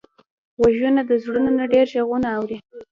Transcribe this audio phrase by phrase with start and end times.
[0.59, 2.57] غوږونه د زړونو نه ډېر غږونه اوري